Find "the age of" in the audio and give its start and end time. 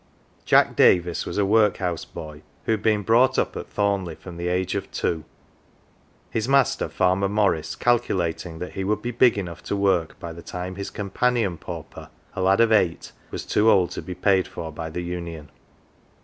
4.37-4.89